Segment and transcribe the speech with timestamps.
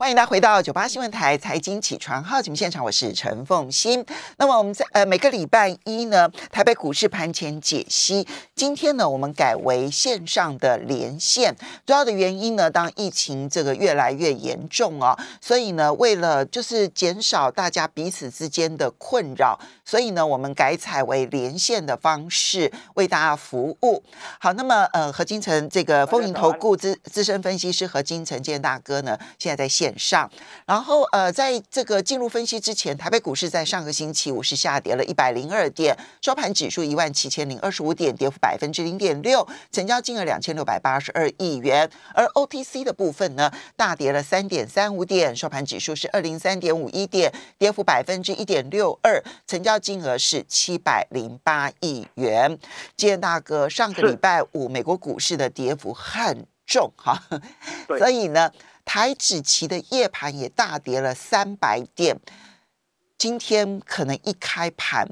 [0.00, 4.06] 欢迎大家回到九八新闻台财经起床号节目现场，我是陈凤欣。
[4.36, 8.24] 那么我们在呃每个礼拜一呢，台北股市盘前解析。
[8.54, 11.52] 今天呢，我们改为线上的连线，
[11.84, 24.00] 主要的原因呢，当疫情这个越来越严重啊，所以呢，为了就是减少大家彼此之间的困扰，所以呢，我们改采为连线的方式为大家服务。
[24.38, 29.87] 好，那么呃，何金城这个丰盈投顾资资深分析师何金城建大哥呢，现在在线。
[29.96, 30.28] 上，
[30.66, 41.88] 然后呃，在这个进入分析之前，台北股市在上个星期五是下跌了一百零二点，收盘指数一万七千零二十五点，跌幅百分之零点六，成交金额两千六百八十二亿元。
[42.14, 52.58] 而 OTC 的部分呢，大跌了三点三五点，收盘指数是二零三点五一点，跌幅百分之一点六二，成交金额是七百零八亿元。
[52.96, 57.22] 建大哥，上个礼拜五美国股市的跌幅很重哈，
[57.98, 58.50] 所以呢。
[58.88, 62.16] 台指期的夜盘也大跌了三百点，
[63.18, 65.06] 今天可能一开盘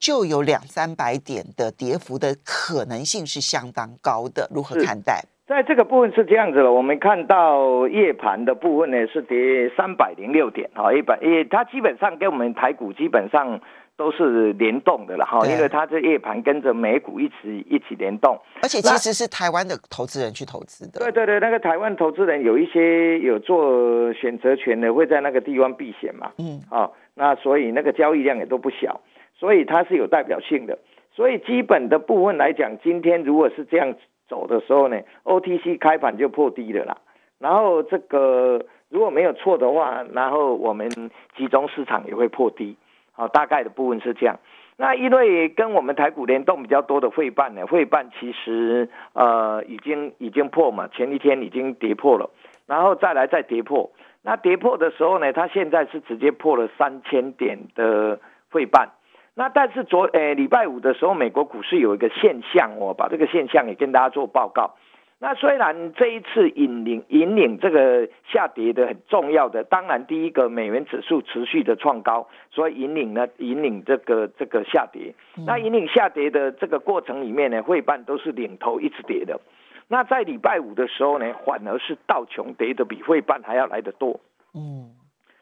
[0.00, 5.22] 就有两三百点的跌幅的可能性是相当高的，如何看待？
[5.46, 13.60] 在这个部分是这样子了，我们看到夜盘的部分呢是跌三百零六点，哈，一百，也它基本上跟我们台股基本上。
[13.98, 21.00] 都是联动的了哈，因为它这夜盘跟着美股一起一起联动，而且其实是台湾的投资人去投资的。
[21.00, 26.30] 对对对，那个台湾投资人有一些有做选择权的，会在那个地方避险嘛。
[26.38, 29.00] 嗯，哦，那所以那个交易量也都不小，
[29.34, 30.78] 所以它是有代表性的。
[31.12, 33.92] 所以基本的部分来讲，今天如果是这样
[34.28, 36.98] 走的时候呢，OTC 开盘就破低了啦。
[37.40, 40.88] 然后这个如果没有错的话，然后我们
[41.36, 42.76] 集中市场也会破低。
[43.18, 44.38] 好，大概的部分是这样。
[44.76, 52.30] 那因为跟我们台股联动比较多的汇办呢，汇办其实呃已经已经破嘛，前一天已经跌破了，
[52.68, 53.90] 然后再来再跌破。
[54.22, 58.20] 那跌破的时候呢，它现在是直接破了三千点的
[58.52, 58.90] 汇办。
[59.34, 64.76] 那但是昨诶礼拜五的时候，美国股市有一个现象，我把这个现象也跟大家做报告。
[65.20, 75.12] 那虽然这一次引领引领这个下跌的很重要的，当然第一个美元指数持续的创高，所以引领呢引领这个这个下跌。
[75.44, 79.40] 那引领下跌的这个过程里面呢，汇办都是领头一直跌的。
[79.88, 84.20] 那在礼拜五的时候呢，反而是道琼跌的比汇办还要来得多。
[84.54, 84.92] 嗯，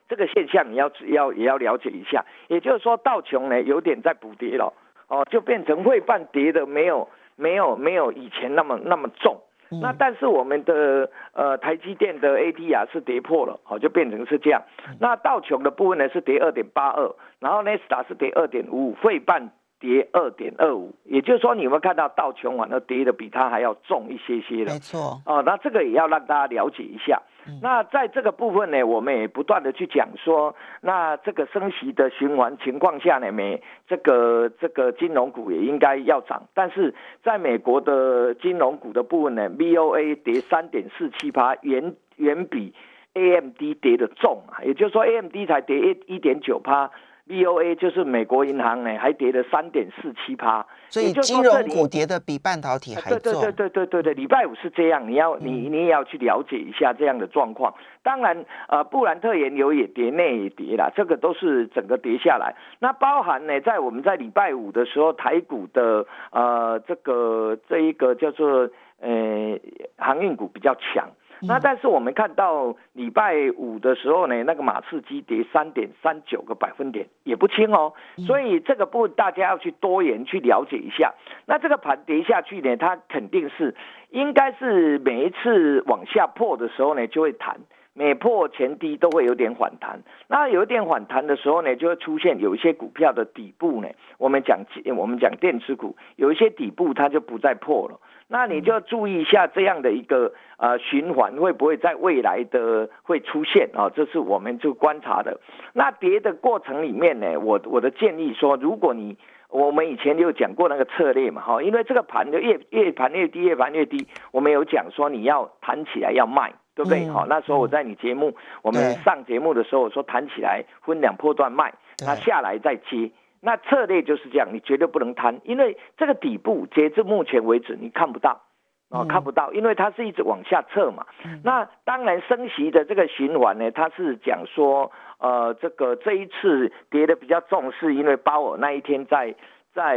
[0.08, 2.24] 这个现象你要要也要了解一下。
[2.48, 4.72] 也就是说，道琼呢有点在补跌了，
[5.08, 9.36] 哦，就变成汇办跌的没有没有没有以前那么那么重。
[9.70, 14.62] 那但是我们的呃台积电的 ADR 是跌破了，好就变成是这样。
[15.00, 24.72] 那道琼的部分呢是跌二点八二，然后 n e s t a 是跌二点五五，费半跌二点二五，也就是说你有没有看到道琼完了跌的比它还要重一些些的？
[24.72, 25.20] 没错。
[25.26, 27.20] 哦，那这个也要让大家了解一下。
[27.62, 42.74] 那在这个部分呢，我们也不断的去讲说，那这个升息的循环情况下呢，美这个这个金融股也应该要涨，但是在美国的金融股的部分呢，VOA 跌三点四七趴，远远比
[43.14, 46.90] AMD 跌的重啊，也就是说 AMD 才跌一一点九趴。
[47.28, 53.18] VOA 就是美国银行呢，还跌了三点四七趴，所以金融股跌的比半导体还重。
[53.18, 57.74] 对对对对对对对，礼拜五是这样，你要你你也要去了解一下这样的状况。
[58.04, 62.54] 当然，呃，布兰特原油也跌，内也跌啦，这个都是整个跌下来。
[62.78, 68.70] 那包含呢，在我们在礼拜五的时候，台股的呃这个这一个叫做
[69.00, 69.58] 呃
[69.98, 71.10] 航运股比较强。
[71.42, 77.92] 那但是我们看到礼拜五的时候呢，那个马士基跌三点三九个百分点，也不轻哦。
[78.26, 81.14] 所以这个部分大家要去多元去了解一下。
[81.44, 83.74] 那这个盘跌下去呢，它肯定是
[84.10, 87.58] 应该是每一次往下破的时候呢，就会弹，
[87.92, 90.00] 每破前低都会有点反弹。
[90.28, 94.60] 那有一点反弹的时候呢，就会出现有一些股票的底部呢，我们讲
[94.96, 98.00] 我们讲电池股，有一些底部它就不再破了。
[98.28, 103.90] 那你就要注意一下这样的一个呃循环会不会在未来的会出现啊？
[103.94, 105.40] 这是我们就观察的。
[105.72, 109.16] 那跌的过程里面呢，我我的建议说，如果你
[109.48, 117.06] 我们以前有讲过那个策略嘛，哈，因为这个盘就越越盘越低，越盘越低，我们有讲说你要弹起来要卖，对不对？
[117.08, 121.72] 好，那时候我在你节目我们上节目的时候我说弹起来分两波段卖，
[122.04, 123.10] 那下来再接。
[123.46, 128.42] 那策略就是这样，你绝对不能贪，因为这个底部截至目前为止你看不到，
[128.88, 131.06] 哦看不到，因为它是一直往下撤嘛。
[131.44, 139.32] 那当然升息的这个循环呢，它是讲说，呃，这个这一次跌的比较重，是因为鲍尔那一天在
[139.72, 139.96] 在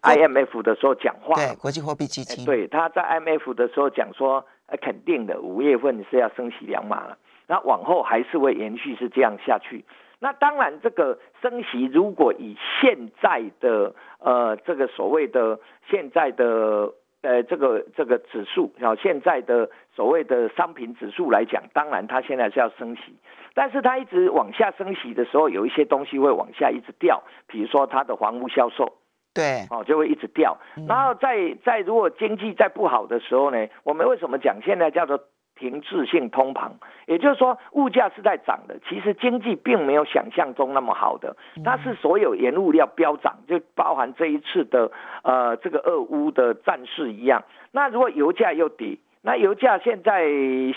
[0.00, 7.18] IMF 的时候讲话，对国际货币基金，对他在 IMF 的时候讲说，呃，肯定的五月份是要升息两码了。
[7.48, 9.84] 那往后还是会延续是这样下去。
[10.18, 15.60] 那当然，这个升息如果以现在的呃这个所谓的
[15.90, 16.90] 现在的
[17.20, 23.14] 呃这个这个指数啊，现在的所谓的商品指数来讲，当然它现在是要升息，
[23.54, 28.94] 但是它一直往下升息的时候，有一些东西会往下一直掉，比如说它的房屋销售，
[29.34, 30.56] 对，哦就会一直掉。
[30.88, 35.20] 然后在在如果经济在不好的时候呢，我们为什么讲现在叫做？
[35.58, 36.70] 停滞性通膨，
[37.06, 44.92] 也就是说物价是在涨的，其实经济并没有想象中那么好的，它是所有原物料飙涨，就包含这一次的
[45.22, 47.42] 呃这个俄乌的战事一样。
[47.72, 50.28] 那如果油价又跌，那油价现在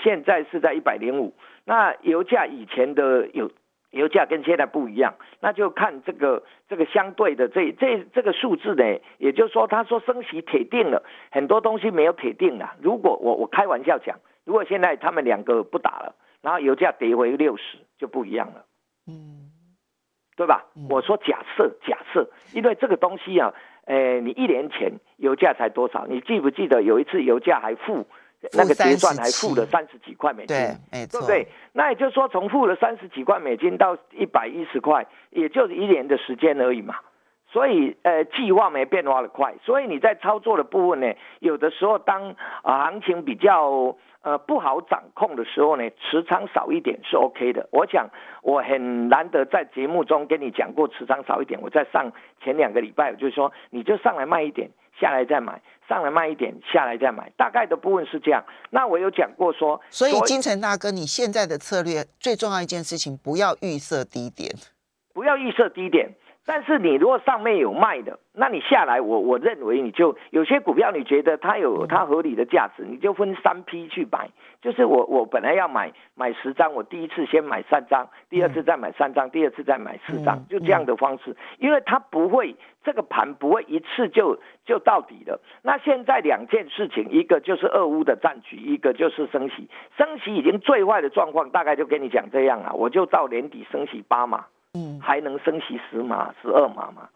[0.01, 1.33] 现在是在一百零五，
[1.65, 3.51] 那油价以前的油
[3.91, 8.83] 油价跟现在不一样，那就看这个这个相对的这这这个数字呢，
[9.17, 12.75] 也就是说他说升息铁定了，很多东西没有铁定了。
[12.81, 14.17] 如果我我开玩笑讲。
[14.49, 18.65] 如果现在他们两个不打了，然后油价跌回六十，就不一样了，
[19.05, 19.51] 嗯，
[20.35, 20.65] 对吧？
[20.89, 23.53] 我说假设假设，因为这个东西啊，
[23.85, 26.07] 呃，你一年前油价才多少？
[26.07, 28.07] 你记不记得有一次油价还负
[28.53, 30.57] 那个结算还负了三十几块美金，
[30.91, 31.47] 对不对？
[31.73, 36.95] 那也就是说，从负了三十几块美金到一百一十块，也就是一年的时间而已嘛。
[37.51, 47.67] 所以，呃，计划没变化的快，所以你在操作的部分呢，有的时候当啊行情比较呃不好掌控的时候呢，持仓少一点是 OK 的。
[47.71, 48.09] 我想
[48.41, 51.59] 我很难得在节目中跟你讲过持仓少一点。
[51.61, 52.11] 我在上
[52.43, 54.69] 前两个礼拜我，就是说你就上来卖一点，
[54.99, 58.43] 下来再买，上来卖一点，下来再买，大概的部分是这样。
[58.69, 64.51] 那我有讲过说，所以金城大哥，你现在的策略最重要一件事情，不要预设低点，
[65.13, 66.15] 不要预设低点。
[66.49, 74.31] 但是你如果上面有卖的，那你下来，我我认为你就有些股票，你觉得它有它合理的价值，你就分三批去买。
[74.59, 85.39] 就是我我本来要买买十张，我第一次先买三张，第二次再买三张，第二次再买四张，就这样的方式，因为它不会这个盘不会一次就就到底的。
[85.61, 94.45] 那现在两件事情，一个就是俄乌的战局，一个就是升息，升息已经最坏的状况，大概就跟你讲这样啊，我就到年底升息八码。
[94.73, 97.09] 嗯，还能升息十码、十二码吗？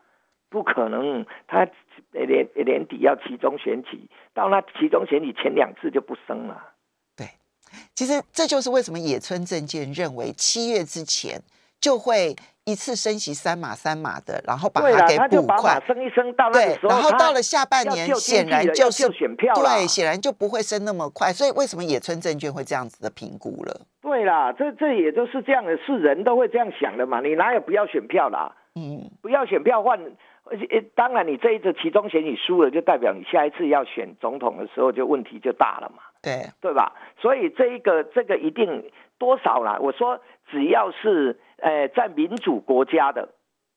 [0.50, 1.68] 不可能，他
[2.12, 6.74] 年年底要集中选举，到那集中选举前两次就不升了。
[7.16, 7.28] 对，
[7.96, 11.42] 其实这就是为什么野村证券认为七月之前
[11.82, 21.34] 就会一次升息三码三码的，然后把它给补快，升一升到那时候，然后到了下半年显然就是选票对，显然就不会升那么快。
[21.34, 23.82] 所以为什么野村证券会这样子的评估了？
[24.02, 27.20] 对啦，这这也就是这样的，是人都会这样想的嘛。
[27.20, 28.56] 你哪有不要选票啦？
[28.76, 30.00] 嗯，不要选票换，
[30.46, 36.02] 而且当然你这一次其中选你输了，就代表你下一次要选总统的时候就问题就大了嘛。
[36.22, 36.94] 对，对吧？
[37.20, 39.78] 所以这一个这个一定多少啦？
[39.82, 40.20] 我说
[40.50, 43.30] 只要是呃在民主国家的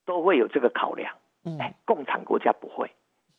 [0.04, 2.90] 都会有这个考量，嗯，共产国家不会。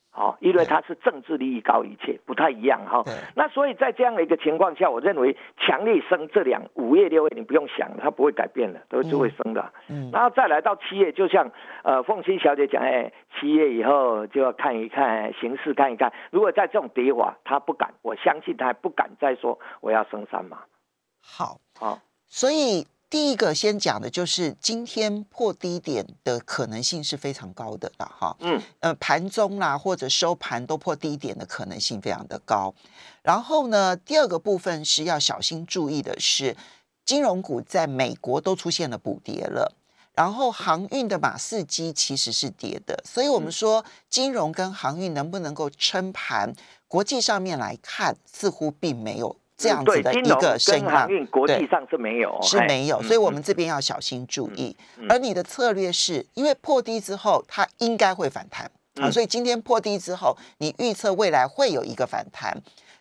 [0.10, 3.04] 好，因为它是政治利益高一切，不太一样哈。
[3.36, 9.72] 那所以在这样的一个情况下，我认为强力升这两五月六月你不用想，它不会改变的，都就会升的。
[9.90, 11.52] 嗯，然后再来到七月，就像
[11.84, 16.12] 呃凤欣小姐讲，哎，七月以后就要看一看形势，看一看。
[16.32, 20.64] 如果在这种跌法，他不敢，我相信他不敢再说我要升三嘛。
[21.22, 22.88] 好，好，所以。
[23.10, 32.76] 第一个先讲的就是今天破低点的可能性是非常高的了哈，嗯，呃，盘中啦或者收盘都破低点的可能性非常的高。
[33.22, 36.58] 然后呢，第二个部分是要小心注意的是，
[37.06, 39.74] 金融股在美国都出现了补跌了，
[40.14, 46.54] 然后航运的马士基其实是跌的，所以我们说金融跟航运能不能够撑盘，
[46.90, 49.38] 国际上面来看似乎并没有。
[49.58, 54.78] 这样子的一个声浪，国际上是没有，是没有，所以我们这边要小心注意。
[55.10, 58.70] 而你的策略是因为破低之后，它应该会反弹
[59.02, 62.56] 啊，所以今天破低之后，你预测未来会有一个反弹，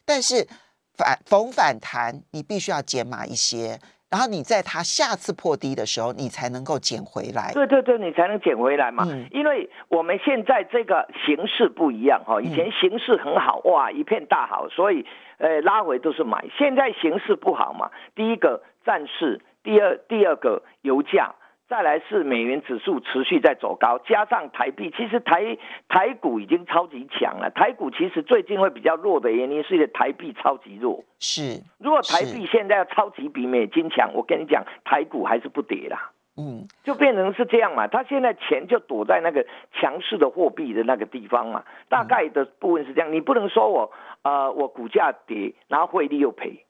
[0.07, 0.49] 但是
[0.97, 3.79] 反逢反弹，你必须要减码一些。
[4.09, 7.53] 然后你在它下次破低的时候，你才能够捡回来。
[7.53, 9.05] 对对对，你才能捡回来嘛。
[9.07, 9.29] 嗯。
[9.33, 15.05] 因为我们现在这个形势不一样哈，以前形势很好哇，一片大好，所以
[15.39, 16.45] 呃拉回都是买。
[16.57, 21.35] 现在形势不好嘛，第一个战事，第二第二个油价。
[21.69, 27.51] 再来是美元指数持续在走高，加上台币，其实台台股已经超级强了。
[27.51, 31.03] 台股其实最近会比较弱的原因，是因为台币超级弱。
[31.19, 36.13] 是，如果台币现在要超级比美金强，我跟你讲，台股还是不跌啦。
[36.39, 37.89] 嗯，就变成是这样嘛。
[37.89, 41.65] 他现在钱就躲在那个强势的货币的那个地方嘛。
[41.89, 43.91] 大概的部分是这样，你不能说我
[44.27, 46.65] 呃我股价跌，然后汇率又赔。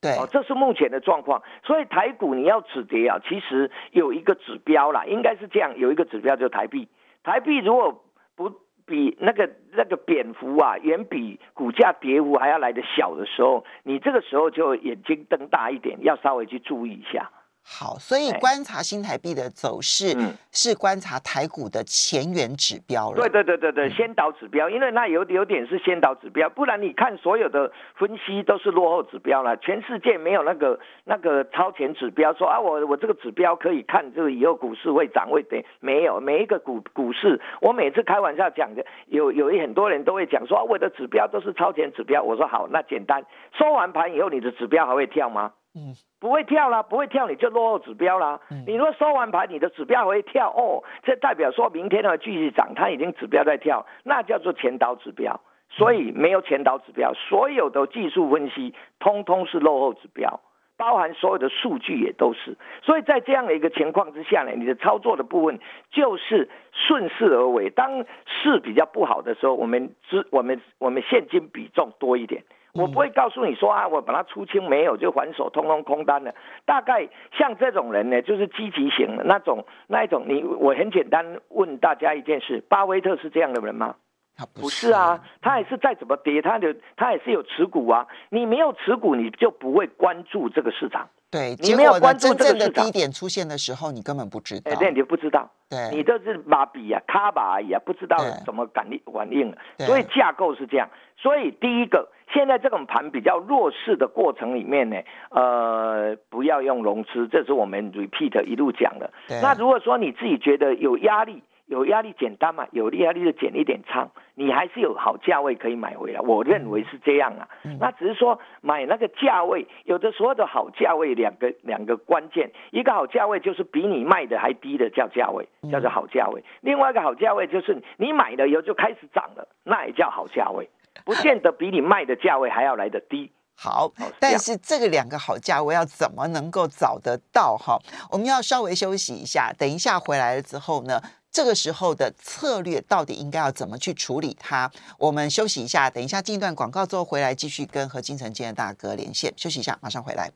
[0.00, 1.42] 对，哦，这是目前的状况。
[1.62, 6.88] 所以台股你要止跌啊，其实有一个指标啦，应该是这样，有一个指标就是台币。
[7.22, 8.50] 台币如果不
[8.86, 17.30] 比那个那个蝙蝠啊，远比股价跌幅还要来的小的时候，你这个时候就眼睛瞪大一点，要稍微去注意一下。
[17.62, 20.16] 好，所以观察新台币的走势
[20.50, 23.16] 是观察台股的前沿指标了。
[23.16, 29.56] 对对对对对，先导指标，因为那有有点是先导指标，不然你看所有的分析都是落后指标了。
[29.58, 42.20] 全世界没有那个那个超前指标，说啊我我这个指标可以看这个以后股市会涨会跌，没有每一个股股市，我每次开玩笑讲的，有有一很多人都会讲说啊我的指标都是超前指标。
[42.22, 43.24] 我说好，那简单，
[43.56, 45.52] 收完盘以后你的指标还会跳吗？
[45.74, 48.40] 嗯，不会跳啦，不会跳你就落后指标啦。
[48.66, 55.40] 你如果收完盘，你的指标会跳哦，这代表说明天呢继续涨，它已经指标在跳，那叫做前导指标。
[55.72, 60.40] 所以没有前导指标，所有的技术分析通通是落后指标，
[60.76, 62.56] 包含所有的数据也都是。
[62.82, 65.60] 所以在这样的一个情况之下呢，你的操作的部分
[65.92, 67.70] 就是顺势而为。
[67.70, 72.42] 当市比较不好的时候，我们资我们我们现金比重多一点。
[72.74, 76.34] 我不会告诉你说啊，我把它出清没有就还手，通通空单了。
[76.64, 80.24] 大概像这种人呢，就是积极型的那种那一种。
[80.28, 83.96] 你我很简单问大家一件事：巴菲特是这样的人吗？
[84.36, 88.06] 他不是啊，他也是再怎么跌，他的他也是有持股啊。
[88.30, 91.08] 你没有持股，你就不会关注这个市场。
[91.30, 94.74] 对，你没有关注真正的低点出现的时候，你根本不知道。
[94.74, 95.48] 对，你不知道。
[95.68, 99.54] 对，你这是把笔啊，卡把而已啊，不知道怎么感应反应。
[99.78, 100.88] 所以架构是这样。
[101.16, 102.08] 所以第一个。
[102.32, 104.96] 现在这种盘比较弱势的过程里面呢，
[105.30, 109.10] 呃，不要用融资，这是我们 repeat 一路讲的。
[109.42, 116.20] 那如果说你自己觉得有压力，有压力简单嘛，有压力就减一点仓，你还是有好价位可以买回来。
[116.20, 117.48] 我认为是这样啊。
[117.78, 130.68] 那只是说买那个价位，有的时候的好价位两个两个关键，一个好价位就是比你卖的还低的叫价位，叫做好价位；另外一个好价位就是你买了以后就开始涨了，那也叫好价位。
[131.06, 133.30] 不见得比你卖的价位还要来的低。
[133.56, 137.56] 好，但是这个两个好价位要怎么能够找得到？
[137.56, 137.78] 哈，
[138.10, 141.00] 我们要稍微休息一下，等一下回来了之后呢，
[141.32, 144.70] 这个时候的策略到底应该要怎么去处理它？
[144.98, 149.32] 我们休息一下，等一下进一段广告之后回来继续跟和金城建的大哥连线。
[149.36, 150.32] 休息一下，马上回来。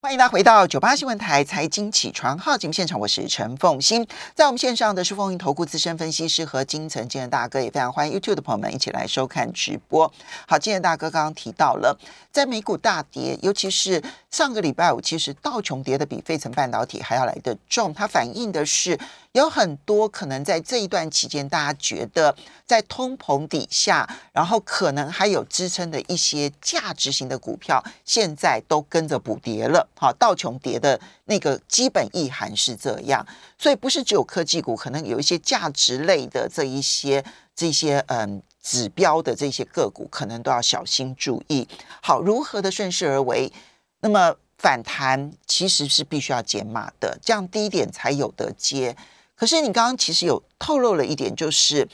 [0.00, 10.12] 欢迎大家回到九八新闻台财经起床号节目现场，我是陈凤欣，在我们线上的是风云投顾资深分析师和金城建的大哥，也非常欢迎 YouTube 的朋友们一起来收看直播。
[10.46, 11.98] 好，金城大哥刚刚提到了，
[12.30, 18.96] 在美股大跌，尤其是上个礼拜五，其实道琼跌的比费城半导体还要来得重，它反映的是。
[19.34, 29.88] 有很多可能在这一段期间，大家觉得在通膨底下，然后可能还有支撑的一些价值型的股票，现在都跟着补跌了。
[29.98, 33.26] 好，道琼跌的那个基本意涵是这样，
[33.58, 37.24] 所以不是只有科技股，可能有一些价值类的这一些
[37.56, 41.66] 这些嗯指标的这些个股，可能都要小心注意。
[42.00, 43.52] 好，如何的顺势而为？
[43.98, 48.96] 那么反弹其实是必须要减码的，这样低点才有得接。
[49.36, 51.86] 可是你刚刚其实有透露了一点，就是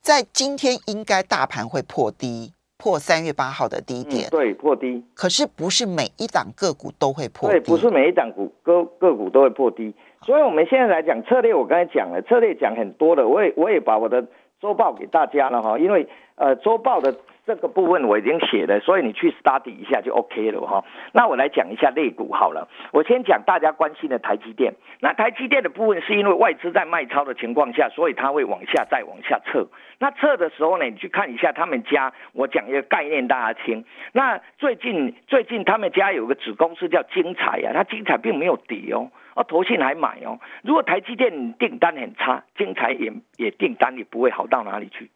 [0.00, 4.28] 在今天应该大盘会破低，破三月八号的低点。
[4.30, 5.04] 对，破低。
[5.14, 7.58] 可是不是每一档个股都会破低。
[7.58, 9.94] 对，不是每一档股个个股都会破低。
[10.22, 14.26] 所以我们现在来讲策略，我刚才讲了，策略讲很多的，我也我也把我的
[14.60, 17.14] 周报给大家了哈，因为呃周报的。
[17.48, 20.84] 这个部分我已经写了，所以你去 study 一下就 OK 了哈。
[21.12, 22.68] 那我来讲一下类股好了。
[22.92, 24.74] 我先讲大家关心的台积电。
[25.00, 29.66] 那台积电的部分是因为外资在卖超的情况下，所以它会往下再往下撤。
[29.98, 33.82] 那撤的时候呢，你去看一下他们家，我讲一个概念大家听。
[34.12, 40.38] 那最近最近他们家有个子公司叫精彩啊，它精彩并没有跌哦，哦，投信还买哦。
[40.62, 45.10] 如果台积电订单很差，精彩也也订单也不会好到哪里去。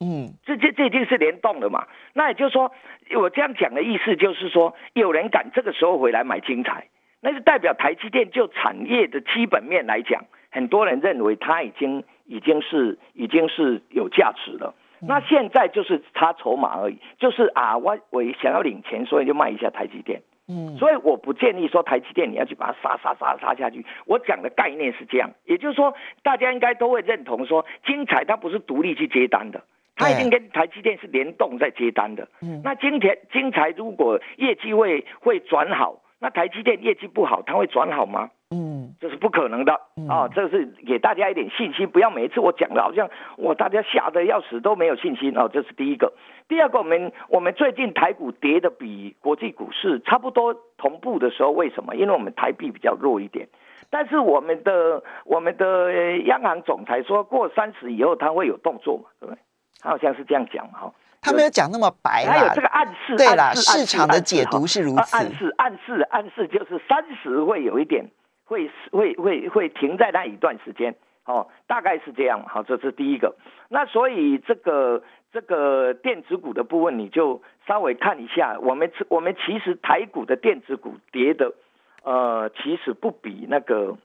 [0.00, 1.86] 嗯，这这这已经是联动了嘛？
[2.14, 2.72] 那也就是说，
[3.16, 6.86] 我这样讲的意思就是说，有人敢这个时候回来买精彩，
[7.20, 14.74] 那就代表台积电就产业的基本面来讲，很多人认为它已经已经是已经是有价值了。
[15.00, 20.22] 那现在就是差筹码而已，就是啊，我我想要领钱，所以就卖一下台积电。
[20.48, 23.84] 嗯，所以我不建议说台积电你要去把它杀杀杀杀下去。
[24.06, 29.62] 我讲的概念是这样，也就是说，大家应该都会认同说，精彩它不是独立去接单的。
[29.98, 32.28] 它已经跟台积电是联动在接单的。
[32.40, 38.30] 嗯，那今天金材如果业绩会会转好，那台积电业绩不好，它会转好吗？
[38.50, 39.74] 嗯，这是不可能的
[40.08, 40.26] 啊！
[40.34, 45.50] 这是给大家一点信心，不要每一次我讲的好像我大家吓得要死都没有信心哦。
[45.52, 46.14] 这是第一个。
[46.48, 51.94] 第二个，我们我们最近台股跌的比国际股市差不多同步的时候，为什么？
[51.94, 53.48] 因为我们台币比较弱一点。
[53.90, 59.38] 但是我们的我们的央行总裁说过三十以后他会有动作嘛，对不对？
[59.80, 60.92] 他好像是这样讲哈。
[61.20, 65.16] 他没有讲那么白还有这个暗示，对啦，市场的解读是如此。
[65.16, 68.06] 暗示暗示暗示就是三十会有一点
[68.44, 70.94] 会会会会停在那一段时间
[71.24, 72.44] 哦，大概是这样。
[72.46, 73.34] 好，这是第一个。
[73.68, 78.58] 那所以这个这个电子股的部分，你就稍微看一下。
[78.60, 81.52] 我们我们其实台股的电子股跌的。
[82.04, 83.98] 呃，其实不比那个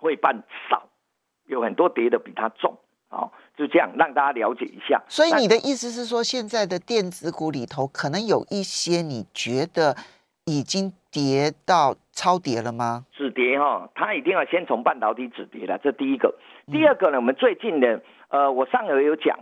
[0.00, 0.88] 会办少，
[1.46, 2.78] 有很多跌的比它重，
[3.14, 5.00] 哦，就这样让大家了解一下。
[5.08, 9.96] 所以你的意思是说，现在的电子股里头，可能有一些你觉得
[10.44, 13.06] 已经跌到超跌了吗？
[13.12, 16.34] 止跌哈，它一定要先从半导体止跌了，这第一个。
[16.72, 19.38] 第二个呢，我们最近的，呃，我上回有讲，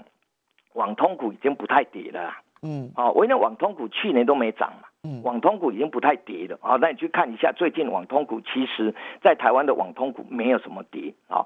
[0.74, 2.34] 网通股已经不太跌了。
[2.62, 4.88] 嗯，哦，因为网通股去年都没涨嘛。
[5.04, 11.44] 嗯网通股已经不太跌了，哦，那你去看一下最近网通股，其实在台湾的网通股没有什么跌，啊，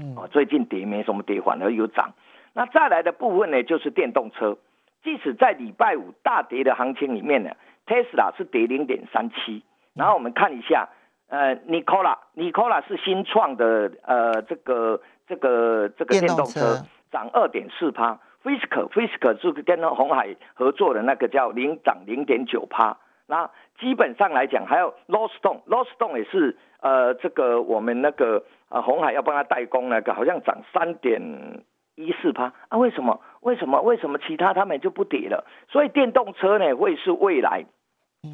[0.00, 2.14] 嗯，最近跌没什么跌，反而有涨。
[2.54, 4.56] 那再来的部分呢，就是电动车，
[5.04, 7.50] 即使在礼拜五大跌的行情里面呢
[7.86, 9.62] ，Tesla 是跌零点三七，
[9.94, 10.88] 然后我们看一下，
[11.28, 18.18] 呃，Nikola，Nikola 是新创的，呃，这个这个这个电动车涨二点四趴。
[18.42, 31.20] Fisker，Fisker 是跟红海合作的那个叫零涨零点九趴，那基本上来讲，还有 Loston，Loston 也是呃这个我们那个呃红海要帮他代工那个，好像涨三点
[31.94, 32.78] 一四趴啊？
[32.78, 33.20] 为什么？
[33.40, 33.80] 为什么？
[33.82, 35.46] 为什么其他他们就不跌了？
[35.68, 37.64] 所以电动车呢会是未来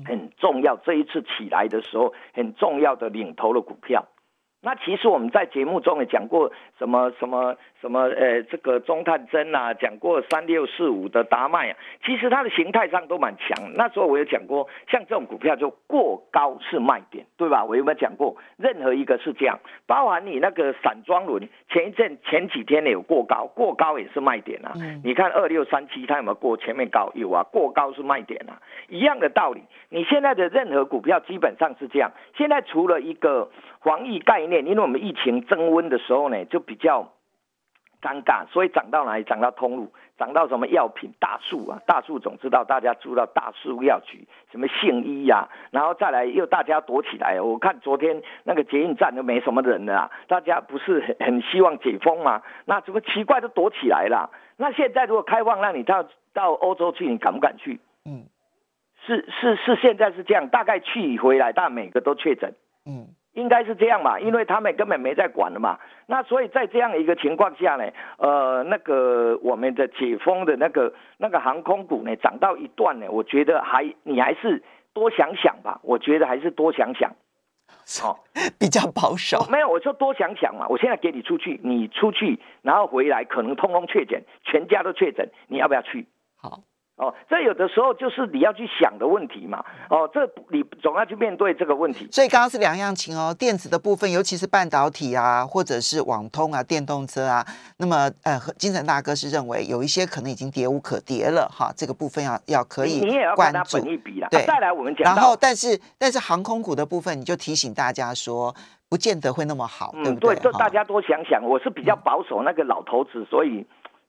[0.04, 4.06] 很重要，这一次起来的时候很重要的领头的股票。
[4.62, 13.72] 那其实我们在节目中也讲过什么什么什么呃，这个中探针啊，讲过三六四五的达麦啊，其实它的形态上都蛮强。
[13.74, 17.64] 那时候我有讲过，像这种股票就过高是卖点，对吧？
[17.64, 18.36] 我有没有讲过？
[18.56, 24.72] 任何一个是这样，包含你那个散装轮，前一阵前几天也有过高，过高也是卖点啊。
[25.04, 27.12] 你看二六三七它有没有过前面高？
[27.14, 29.62] 有啊，过高是卖点啊，一样的道理。
[29.90, 33.48] 你现在的任何股票基本上是这样，现在除了一个
[33.82, 34.56] 防疫概念。
[34.66, 37.12] 因为我们疫情增温的时候呢，就比较
[38.06, 39.24] 尴尬，所以涨到哪里？
[39.24, 41.82] 涨到通路，涨到什么药品大树啊？
[41.86, 45.48] 大树总知道，大家知道大树药局，什么信医呀？
[45.72, 47.40] 然后再来又大家躲起来。
[47.40, 52.42] 我看昨天那个捷运站都没什么人了，大家不是很很希望解封吗？
[52.64, 54.30] 那怎么奇怪都躲起来了？
[54.56, 57.80] 那现在如果开放让你到到欧洲去，你敢不敢去？
[58.04, 58.26] 嗯，
[59.04, 62.54] 是是是，现在是这样，大概去回来，但每个都确诊。
[62.86, 63.08] 嗯。
[63.36, 65.78] 应该是这样嘛，因为他们根本没在管了嘛。
[66.06, 67.84] 那所以在这样一个情况下呢，
[68.18, 74.62] 呃，那个我们的解封的那个那个航空股呢，涨到一段呢，我觉得还你还是
[74.94, 75.80] 多想想吧。
[75.82, 77.12] 我觉得还是多想想，
[78.00, 78.24] 好，
[78.58, 79.46] 比较保守。
[79.50, 80.66] 没有，我就多想想嘛。
[80.68, 86.06] 我现在给你出去，你出去然后回来，可能通通确诊，全家都确诊，你要不要去？
[86.36, 86.60] 好。
[86.96, 89.62] 哦，这有的时候就是你要去想的问题嘛。
[89.90, 92.08] 哦，这你总要去面对这个问题。
[92.10, 97.46] 所以刚刚是两样情哦，电子的部分，尤其是半导体啊，或者是网通啊、电动车啊。
[97.76, 104.28] 那么，呃，金城大哥是认为有一些可能已经跌无可跌了哈，这个部分要要可以你也要关注一笔啦。
[104.30, 105.04] 对，再来我们讲。
[105.04, 108.54] 然后，但是但是航空股的部分，你就提醒大家说，
[108.88, 110.34] 不见得会那么好，对不对？
[110.34, 111.44] 对，这大家多想想。
[111.44, 113.66] 我是比较保守那个老头子，所以。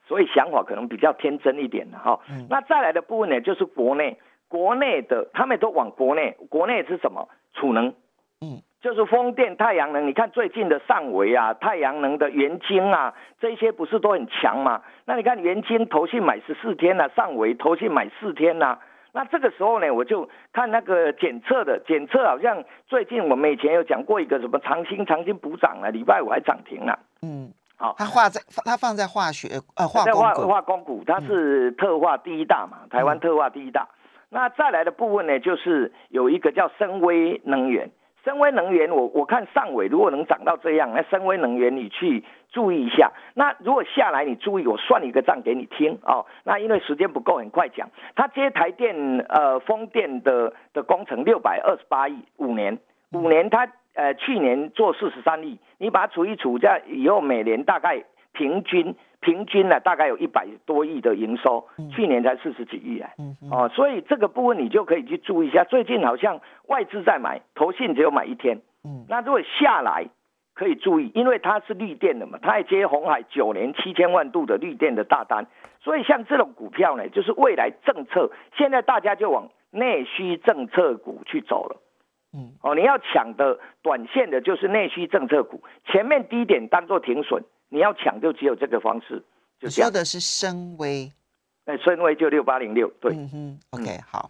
[0.07, 4.17] 所以想法可能比较天真一点的哈，那再来的部分呢，就是国内
[4.47, 7.27] 国内的，他们都往国内，国内是什么？
[7.53, 7.89] 储能，
[8.39, 10.07] 嗯，就是风电、太阳能。
[10.07, 14.81] 你看最近的上维啊，太阳能的元晶啊，这些不是都很强吗？
[15.03, 18.79] 那你看元晶投信买十四天啊，上维投信买四天呐。
[19.11, 27.51] 那这个时候呢，我就看那个检测的检测，好像最近我们以前有讲过一个什么长兴，长兴补涨了，礼拜五还涨停了，嗯。
[27.77, 33.87] 好，它画在它放在化学呃化工股，化工股它是特化第一大嘛，台湾特化第一大。
[34.29, 37.91] 那再来的部分呢，就是有一个叫深威能源，
[38.23, 43.11] 深威能源我我看上尾如果能涨到这样，那深威能源你去注意一下。
[43.35, 46.25] 那如果下来你注意，我算一个账给你听哦。
[46.43, 47.87] 那因为时间不够，很快讲。
[48.15, 48.95] 它接台电
[49.29, 52.79] 呃风电的的工程六百二十八亿，五年
[53.11, 53.69] 五年它。
[53.97, 63.09] 呃，去年做四十三亿，你把它除一除，这样以后每年大概平均平均呢，大概有一百多亿的营收，去年才四十几亿啊，
[63.51, 70.05] 哦，所以这个部分你就可以去注意一下，最近好像外资在买，投信只有买一天，嗯，那如果下来
[70.53, 75.47] 可以注意，因为它是绿电的嘛，它还接红海九年七千万度的绿电的大单，
[75.81, 81.81] 所以像这种股票呢，就是未来政策，现在大家就往内需政策股去走了。
[82.37, 89.23] 嗯，哦，你要抢的短线的就是内需政策股，前面低点当做停损，你要抢就只有这个方式。
[89.59, 91.11] 就说的是深威，
[91.65, 94.29] 那深威就六八零六，对，嗯哼，OK，好，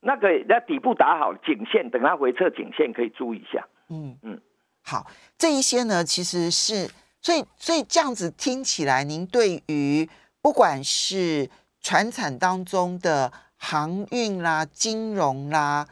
[0.00, 3.66] 那个那底部打好颈线，等它回撤颈线可以注意一下。
[3.88, 4.38] 嗯嗯，
[4.84, 5.06] 好，
[5.38, 6.86] 这一些呢，其实是，
[7.22, 10.06] 所以所以这样子听起来，您对于
[10.42, 11.48] 不管是
[11.80, 15.86] 船产当中的航运啦、金融啦。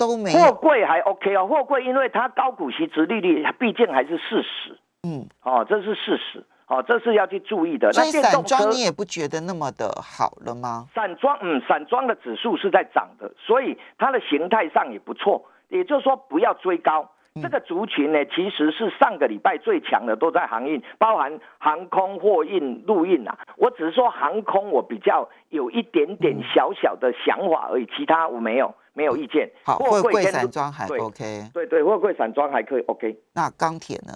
[0.00, 4.78] 都没货柜还 OK 哦，货柜因为它高股息、值利率，毕竟还是事实。
[5.02, 7.90] 嗯，哦，这是事实，哦，这是要去注意的。
[7.92, 10.86] 那散装你也不觉得那么的好了吗？
[10.94, 15.44] 散装，嗯，散装的指数是在涨的，所以它的形态上也不错。
[15.68, 17.10] 也就是说，不要追高。
[17.40, 23.38] 这个族群呢，其实是上个礼拜最强的，都在航运，包含航空、货运、陆运啊。
[23.56, 28.74] 我只是说航空，我比较有一点点小小的想法而已，其他我没有。
[28.92, 33.16] 没有意见，好，货柜散装还 OK，对对，货柜散装还可以 OK。
[33.34, 34.12] 那钢铁呢？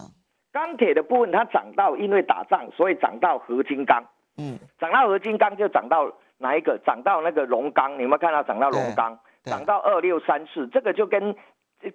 [0.52, 4.04] 钢铁的部分它涨到，因为打仗，所以涨到合金钢。
[4.36, 6.78] 嗯，涨到合金钢就涨到哪一个？
[6.84, 9.18] 涨到那个龙钢，你有没有看到涨到龙钢？
[9.44, 11.34] 涨到二六三四，这个就跟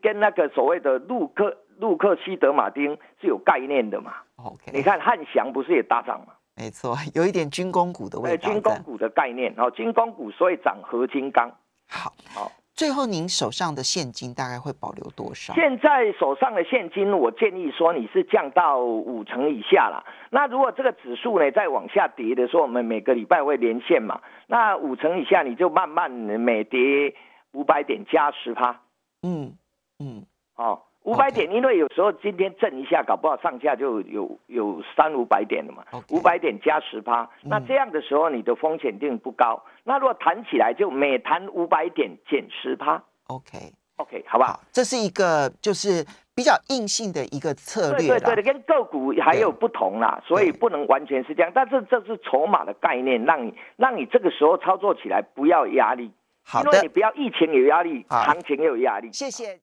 [0.02, 6.34] 跟那个所谓的陆克陆克西德马丁是有概念的嘛？OK，你看汉翔不是也大涨吗？
[6.56, 8.50] 没错， 有一点军工股的味道。
[8.52, 11.50] 军工股的概念，哦，军工股所以涨合金钢。
[11.88, 12.52] 好，好。
[12.80, 15.54] 最后，您手上的现金大概会保留多少？
[15.54, 20.06] 现在手上的现金，我建议说你是降到五成以下了。
[20.30, 24.22] 那如果这个指数呢再往下跌的时候，我们每个礼拜会连线嘛？
[24.48, 27.14] 那五成以下，你就慢慢每跌
[27.52, 28.80] 五百点加十趴。
[29.24, 29.58] 嗯
[30.00, 30.24] 嗯，
[30.56, 30.89] 好。
[31.10, 35.84] 五百点，因为有时候今天震一下，搞不好上下就有有三五百点了嘛。
[36.10, 39.64] 五百点加十趴，那这样的时候你的风险定不高。
[39.84, 43.02] 那如果弹起来，就每弹五百点减十趴。
[43.26, 43.58] OK
[43.98, 44.60] OK，好不好？
[44.72, 48.08] 这是一个就是比较硬性的一个策略。
[48.08, 51.52] 对对对，跟个股还有不同啦，所以不能完全是这样。
[51.56, 56.12] 但是这是筹码的概念，让你让你这个时候操作起来不要压力。
[56.46, 59.10] 好的，因为你不要疫情有压力，行情也有压力。
[59.12, 59.58] 谢谢。